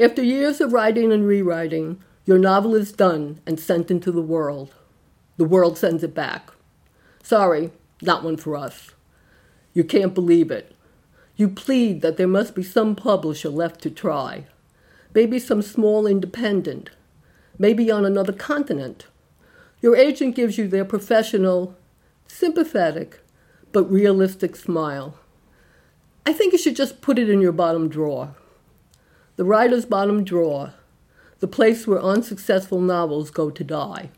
After 0.00 0.22
years 0.22 0.60
of 0.60 0.72
writing 0.72 1.12
and 1.12 1.26
rewriting, 1.26 2.00
your 2.24 2.38
novel 2.38 2.76
is 2.76 2.92
done 2.92 3.40
and 3.46 3.58
sent 3.58 3.90
into 3.90 4.12
the 4.12 4.22
world. 4.22 4.74
The 5.38 5.44
world 5.44 5.76
sends 5.76 6.04
it 6.04 6.14
back. 6.14 6.50
Sorry, 7.22 7.72
not 8.00 8.22
one 8.22 8.36
for 8.36 8.54
us. 8.54 8.92
You 9.74 9.82
can't 9.82 10.14
believe 10.14 10.52
it. 10.52 10.74
You 11.36 11.48
plead 11.48 12.00
that 12.02 12.16
there 12.16 12.28
must 12.28 12.54
be 12.54 12.62
some 12.62 12.94
publisher 12.94 13.48
left 13.48 13.80
to 13.82 13.90
try. 13.90 14.46
Maybe 15.14 15.40
some 15.40 15.62
small 15.62 16.06
independent. 16.06 16.90
Maybe 17.58 17.90
on 17.90 18.04
another 18.04 18.32
continent. 18.32 19.06
Your 19.80 19.96
agent 19.96 20.36
gives 20.36 20.58
you 20.58 20.68
their 20.68 20.84
professional, 20.84 21.76
sympathetic, 22.28 23.20
but 23.72 23.90
realistic 23.90 24.54
smile. 24.54 25.18
I 26.24 26.32
think 26.32 26.52
you 26.52 26.58
should 26.58 26.76
just 26.76 27.00
put 27.00 27.18
it 27.18 27.28
in 27.28 27.40
your 27.40 27.52
bottom 27.52 27.88
drawer. 27.88 28.34
The 29.38 29.44
writer's 29.44 29.86
bottom 29.86 30.24
drawer, 30.24 30.74
the 31.38 31.46
place 31.46 31.86
where 31.86 32.02
unsuccessful 32.02 32.80
novels 32.80 33.30
go 33.30 33.50
to 33.50 33.62
die. 33.62 34.10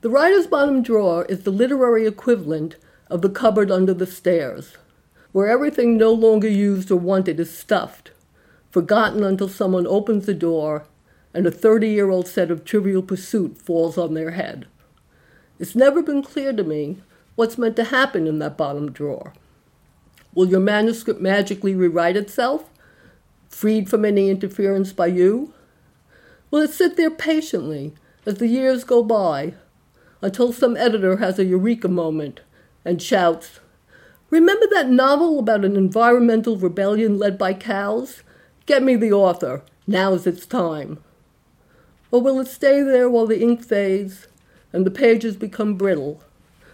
The 0.00 0.08
writer's 0.08 0.46
bottom 0.46 0.82
drawer 0.82 1.26
is 1.26 1.42
the 1.42 1.50
literary 1.50 2.06
equivalent 2.06 2.76
of 3.10 3.20
the 3.20 3.28
cupboard 3.28 3.70
under 3.70 3.92
the 3.92 4.06
stairs, 4.06 4.78
where 5.32 5.50
everything 5.50 5.98
no 5.98 6.10
longer 6.10 6.48
used 6.48 6.90
or 6.90 6.96
wanted 6.96 7.38
is 7.38 7.54
stuffed, 7.54 8.12
forgotten 8.70 9.22
until 9.22 9.46
someone 9.46 9.86
opens 9.86 10.24
the 10.24 10.32
door 10.32 10.86
and 11.34 11.46
a 11.46 11.50
30 11.50 11.86
year 11.86 12.08
old 12.08 12.26
set 12.26 12.50
of 12.50 12.64
trivial 12.64 13.02
pursuit 13.02 13.58
falls 13.58 13.98
on 13.98 14.14
their 14.14 14.30
head. 14.30 14.66
It's 15.58 15.76
never 15.76 16.02
been 16.02 16.22
clear 16.22 16.54
to 16.54 16.64
me 16.64 17.02
what's 17.34 17.58
meant 17.58 17.76
to 17.76 17.84
happen 17.84 18.26
in 18.26 18.38
that 18.38 18.56
bottom 18.56 18.90
drawer. 18.90 19.34
Will 20.32 20.48
your 20.48 20.60
manuscript 20.60 21.20
magically 21.20 21.74
rewrite 21.74 22.16
itself, 22.16 22.70
freed 23.48 23.88
from 23.88 24.04
any 24.04 24.30
interference 24.30 24.92
by 24.92 25.06
you? 25.06 25.52
Will 26.50 26.62
it 26.62 26.72
sit 26.72 26.96
there 26.96 27.10
patiently 27.10 27.94
as 28.24 28.36
the 28.36 28.48
years 28.48 28.84
go 28.84 29.02
by 29.02 29.54
until 30.22 30.52
some 30.52 30.76
editor 30.76 31.16
has 31.18 31.38
a 31.38 31.44
eureka 31.44 31.88
moment 31.88 32.40
and 32.84 33.02
shouts, 33.02 33.60
Remember 34.28 34.66
that 34.72 34.88
novel 34.88 35.38
about 35.38 35.64
an 35.64 35.76
environmental 35.76 36.56
rebellion 36.56 37.16
led 37.16 37.38
by 37.38 37.54
cows? 37.54 38.24
Get 38.66 38.82
me 38.82 38.96
the 38.96 39.12
author. 39.12 39.62
Now's 39.86 40.26
its 40.26 40.46
time. 40.46 40.98
Or 42.10 42.20
will 42.20 42.40
it 42.40 42.48
stay 42.48 42.82
there 42.82 43.08
while 43.08 43.26
the 43.26 43.40
ink 43.40 43.64
fades 43.64 44.26
and 44.72 44.84
the 44.84 44.90
pages 44.90 45.36
become 45.36 45.76
brittle, 45.76 46.20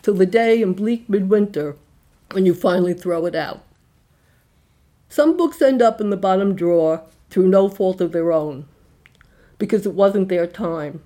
till 0.00 0.14
the 0.14 0.26
day 0.26 0.62
in 0.62 0.72
bleak 0.72 1.08
midwinter 1.08 1.76
when 2.32 2.46
you 2.46 2.54
finally 2.54 2.94
throw 2.94 3.26
it 3.26 3.34
out? 3.34 3.62
Some 5.14 5.36
books 5.36 5.62
end 5.62 5.80
up 5.80 6.00
in 6.00 6.10
the 6.10 6.16
bottom 6.16 6.56
drawer 6.56 7.04
through 7.30 7.46
no 7.46 7.68
fault 7.68 8.00
of 8.00 8.10
their 8.10 8.32
own, 8.32 8.66
because 9.58 9.86
it 9.86 9.94
wasn't 9.94 10.28
their 10.28 10.48
time. 10.48 11.04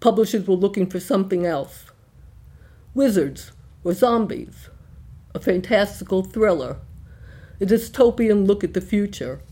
Publishers 0.00 0.46
were 0.46 0.54
looking 0.54 0.88
for 0.88 0.98
something 0.98 1.44
else. 1.44 1.84
Wizards 2.94 3.52
or 3.84 3.92
zombies, 3.92 4.70
a 5.34 5.38
fantastical 5.38 6.22
thriller, 6.24 6.78
a 7.60 7.66
dystopian 7.66 8.46
look 8.46 8.64
at 8.64 8.72
the 8.72 8.80
future. 8.80 9.42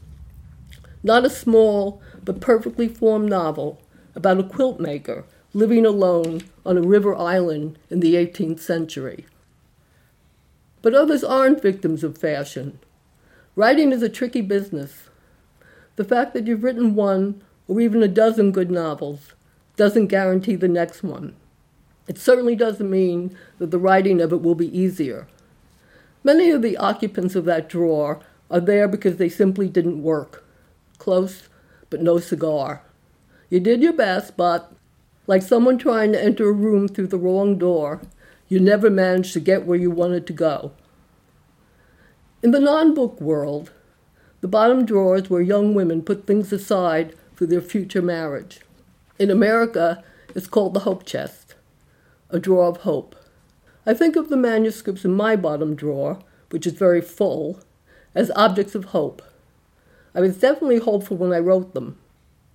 Not 1.03 1.27
a 1.27 1.28
small 1.28 2.00
but 2.25 2.41
perfectly 2.41 2.89
formed 2.89 3.28
novel 3.28 3.83
about 4.14 4.41
a 4.41 4.44
quilt 4.44 4.81
maker 4.81 5.27
living 5.53 5.84
alone 5.84 6.41
on 6.64 6.78
a 6.78 6.81
river 6.81 7.14
island 7.14 7.78
in 7.91 8.00
the 8.00 8.14
18th 8.14 8.61
century. 8.61 9.27
But 10.81 10.94
others 10.94 11.22
aren't 11.22 11.61
victims 11.61 12.03
of 12.03 12.16
fashion. 12.16 12.78
Writing 13.55 13.92
is 13.92 14.03
a 14.03 14.08
tricky 14.08 14.41
business. 14.41 15.11
The 15.97 16.05
fact 16.05 16.33
that 16.33 16.47
you've 16.47 16.64
written 16.64 16.95
one 16.95 17.42
or 17.69 17.83
even 17.83 18.03
a 18.03 18.09
dozen 18.09 18.50
good 18.50 18.70
novels 18.70 19.34
doesn't 19.77 20.06
guarantee 20.06 20.56
the 20.56 20.69
next 20.69 21.03
one. 21.03 21.36
It 22.09 22.17
certainly 22.17 22.56
doesn't 22.56 22.91
mean 22.91 23.37
that 23.59 23.71
the 23.71 23.78
writing 23.78 24.22
of 24.22 24.32
it 24.32 24.41
will 24.41 24.54
be 24.54 24.76
easier. 24.76 25.28
Many 26.25 26.50
of 26.50 26.62
the 26.62 26.78
occupants 26.78 27.34
of 27.34 27.44
that 27.44 27.69
drawer 27.69 28.21
are 28.50 28.60
there 28.60 28.88
because 28.88 29.19
they 29.19 29.28
simply 29.28 29.69
didn't 29.69 30.03
work. 30.03 30.44
Close, 30.97 31.50
but 31.91 32.00
no 32.00 32.19
cigar. 32.19 32.82
You 33.50 33.60
did 33.60 33.82
your 33.82 33.93
best, 33.93 34.34
but 34.34 34.72
like 35.26 35.43
someone 35.43 35.76
trying 35.76 36.12
to 36.12 36.22
enter 36.22 36.49
a 36.49 36.53
room 36.53 36.88
through 36.88 37.09
the 37.09 37.19
wrong 37.19 37.59
door, 37.59 38.00
you 38.49 38.60
never 38.60 38.88
managed 38.88 39.34
to 39.34 39.41
get 39.41 39.66
where 39.66 39.78
you 39.78 39.91
wanted 39.91 40.26
to 40.26 40.32
go. 40.32 40.72
In 42.42 42.50
the 42.50 42.58
non 42.58 42.92
book 42.92 43.20
world, 43.20 43.70
the 44.41 44.48
bottom 44.48 44.84
drawer 44.84 45.16
is 45.16 45.30
where 45.30 45.41
young 45.41 45.75
women 45.75 46.03
put 46.03 46.26
things 46.26 46.53
aside 46.53 47.14
for 47.36 47.47
their 47.47 47.60
future 47.60 48.03
marriage. 48.03 48.60
In 49.16 49.30
America, 49.30 50.03
it's 50.34 50.48
called 50.48 50.75
the 50.75 50.81
hope 50.81 51.06
chest, 51.06 51.54
a 52.31 52.41
drawer 52.41 52.66
of 52.66 52.78
hope. 52.78 53.14
I 53.86 53.94
think 53.94 54.16
of 54.16 54.28
the 54.28 54.36
manuscripts 54.36 55.04
in 55.04 55.12
my 55.12 55.36
bottom 55.36 55.76
drawer, 55.76 56.19
which 56.50 56.66
is 56.66 56.72
very 56.72 57.00
full, 57.00 57.60
as 58.12 58.32
objects 58.34 58.75
of 58.75 58.86
hope. 58.86 59.22
I 60.12 60.20
was 60.20 60.38
definitely 60.38 60.78
hopeful 60.78 61.16
when 61.16 61.32
I 61.32 61.38
wrote 61.38 61.75
them. 61.75 61.97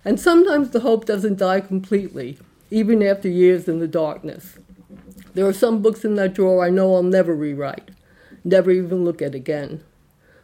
And 0.04 0.20
sometimes 0.20 0.70
the 0.70 0.80
hope 0.80 1.06
doesn't 1.06 1.38
die 1.38 1.60
completely, 1.60 2.38
even 2.70 3.02
after 3.02 3.28
years 3.28 3.66
in 3.66 3.78
the 3.78 3.88
darkness. 3.88 4.58
There 5.32 5.46
are 5.46 5.52
some 5.54 5.80
books 5.80 6.04
in 6.04 6.14
that 6.16 6.34
drawer 6.34 6.62
I 6.62 6.68
know 6.68 6.94
I'll 6.94 7.02
never 7.02 7.34
rewrite, 7.34 7.90
never 8.48 8.70
even 8.70 9.04
look 9.04 9.22
at 9.22 9.34
again. 9.34 9.84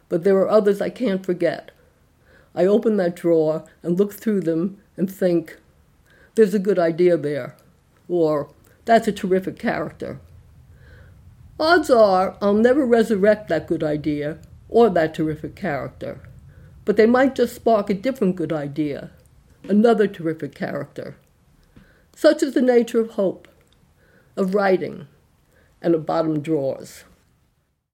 But 0.07 0.23
there 0.23 0.37
are 0.37 0.49
others 0.49 0.81
I 0.81 0.89
can't 0.89 1.25
forget. 1.25 1.71
I 2.53 2.65
open 2.65 2.97
that 2.97 3.15
drawer 3.15 3.65
and 3.83 3.97
look 3.97 4.13
through 4.13 4.41
them 4.41 4.77
and 4.95 5.11
think, 5.11 5.57
there's 6.35 6.53
a 6.53 6.59
good 6.59 6.79
idea 6.79 7.17
there, 7.17 7.55
or 8.07 8.49
that's 8.85 9.07
a 9.07 9.11
terrific 9.11 9.57
character. 9.57 10.19
Odds 11.59 11.89
are 11.89 12.37
I'll 12.41 12.53
never 12.53 12.85
resurrect 12.85 13.47
that 13.47 13.67
good 13.67 13.83
idea 13.83 14.39
or 14.67 14.89
that 14.89 15.13
terrific 15.13 15.55
character, 15.55 16.19
but 16.83 16.97
they 16.97 17.05
might 17.05 17.35
just 17.35 17.55
spark 17.55 17.89
a 17.89 17.93
different 17.93 18.35
good 18.35 18.51
idea, 18.51 19.11
another 19.63 20.07
terrific 20.07 20.53
character. 20.53 21.15
Such 22.13 22.43
is 22.43 22.53
the 22.53 22.61
nature 22.61 22.99
of 22.99 23.11
hope, 23.11 23.47
of 24.35 24.53
writing, 24.53 25.07
and 25.81 25.95
of 25.95 26.05
bottom 26.05 26.41
drawers. 26.41 27.05